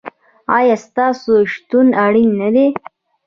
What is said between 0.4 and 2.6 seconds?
ایا ستاسو شتون اړین نه